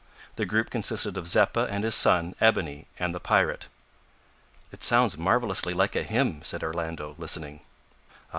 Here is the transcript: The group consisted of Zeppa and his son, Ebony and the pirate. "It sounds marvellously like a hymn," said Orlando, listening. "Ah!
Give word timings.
The 0.35 0.47
group 0.47 0.71
consisted 0.71 1.15
of 1.15 1.27
Zeppa 1.27 1.67
and 1.69 1.83
his 1.83 1.93
son, 1.93 2.33
Ebony 2.41 2.87
and 2.97 3.13
the 3.13 3.19
pirate. 3.19 3.67
"It 4.71 4.81
sounds 4.81 5.15
marvellously 5.15 5.75
like 5.75 5.95
a 5.95 6.01
hymn," 6.01 6.41
said 6.41 6.63
Orlando, 6.63 7.13
listening. 7.19 7.59
"Ah! 8.11 8.15